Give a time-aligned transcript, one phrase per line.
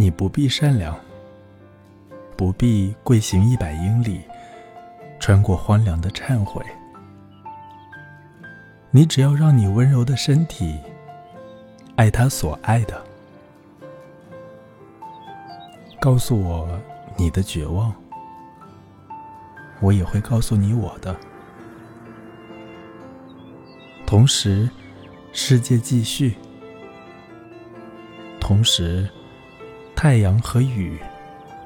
[0.00, 0.98] 你不必善良，
[2.34, 4.22] 不必跪行一百英里，
[5.18, 6.64] 穿过荒凉的忏悔。
[8.90, 10.80] 你只要让你温柔的身体
[11.96, 13.04] 爱他所爱的，
[16.00, 16.66] 告诉我
[17.18, 17.94] 你的绝望，
[19.82, 21.14] 我也会告诉你我的。
[24.06, 24.66] 同时，
[25.30, 26.34] 世界继续。
[28.40, 29.06] 同时，
[30.02, 30.98] 太阳和雨，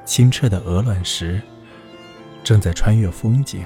[0.04, 1.40] 清澈的鹅卵石，
[2.42, 3.64] 正在穿越风景。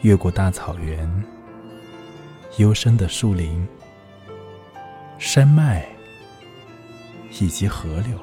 [0.00, 1.06] 越过大草原，
[2.56, 3.68] 幽深的树林、
[5.18, 5.86] 山脉
[7.38, 8.18] 以及河流。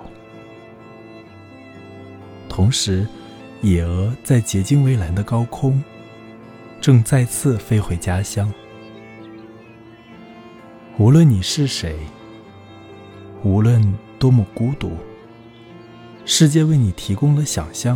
[2.50, 3.08] 同时，
[3.62, 5.84] 野鹅在洁净蔚蓝的高空，
[6.82, 8.52] 正再次飞回家乡。
[10.98, 11.96] 无论你是谁，
[13.44, 13.80] 无论
[14.26, 14.90] 多么孤独，
[16.26, 17.96] 世界为你提供了想象，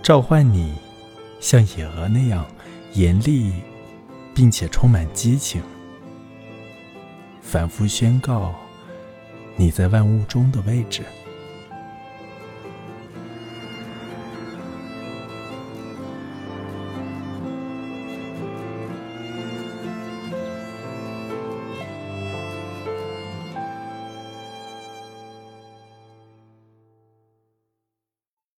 [0.00, 0.76] 召唤你。
[1.40, 2.46] 像野鹅那样
[2.92, 3.50] 严厉，
[4.32, 5.60] 并且充满激情，
[7.40, 8.54] 反复宣告
[9.56, 11.02] 你在万物中的位置。